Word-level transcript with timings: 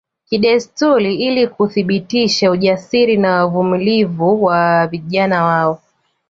Kidesturi 0.25 1.15
ili 1.15 1.47
kuthibitisha 1.47 2.51
ujasiri 2.51 3.17
na 3.17 3.45
uvumilivu 3.45 4.43
wa 4.43 4.87
vijana 4.87 5.43
wao 5.43 5.79